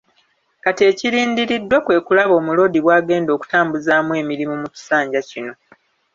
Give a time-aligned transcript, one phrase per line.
[0.63, 5.53] Kati ekirindiriddwa kwe kulaba Omuloodi bw’agenda okutambuzaamu emirimu mu kisanja kino.